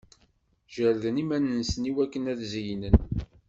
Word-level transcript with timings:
Jerden 0.73 1.21
iman-nsen 1.23 1.89
i 1.89 1.91
wakken 1.95 2.29
ad-zeynen. 2.31 2.97